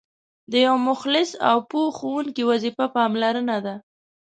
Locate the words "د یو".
0.51-0.75